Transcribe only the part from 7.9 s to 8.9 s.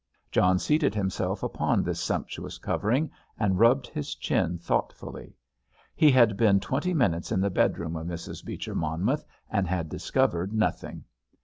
of Mrs. Beecher